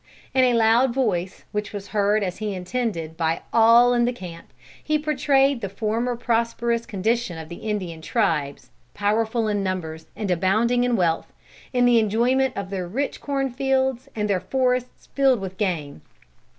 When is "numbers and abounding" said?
9.61-10.83